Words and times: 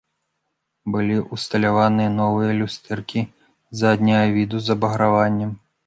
Былі 0.95 1.17
ўсталяваныя 1.37 2.09
новыя 2.21 2.51
люстэркі 2.63 3.21
задняга 3.83 4.27
віду 4.41 4.57
з 4.69 4.77
абаграваннем. 4.77 5.51